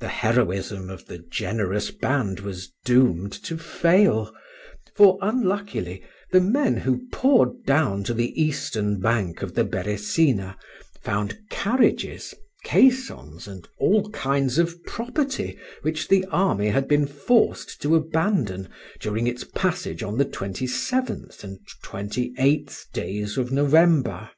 [0.00, 4.32] The heroism of the generous band was doomed to fail;
[4.96, 6.02] for, unluckily,
[6.32, 10.56] the men who poured down to the eastern bank of the Beresina
[11.02, 12.32] found carriages,
[12.64, 19.26] caissons, and all kinds of property which the Army had been forced to abandon during
[19.26, 24.30] its passage on the 27th and 28th days of November.